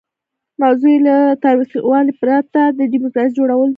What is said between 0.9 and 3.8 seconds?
یې له تاوتریخوالي پرته د ډیموکراسۍ جوړول دي.